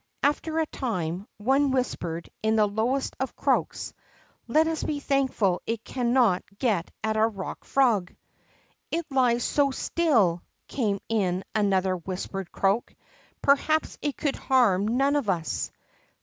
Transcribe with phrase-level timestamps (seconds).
[0.23, 3.93] After a time, one whis pered, in the lowest of croaks:
[4.47, 8.11] Let us be thankful it cannot get at our Rock Frog."
[8.89, 12.95] It lies so still," came in another whispered croak,
[13.43, 15.71] perhaps it could harm none of us."